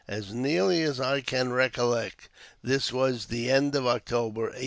[0.07, 2.27] As nearly as I can recollect,
[2.63, 4.59] this was the end of October, 1823.